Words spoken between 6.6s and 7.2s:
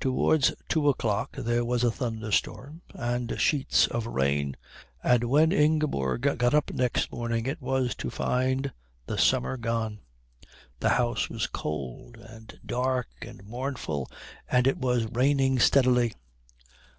next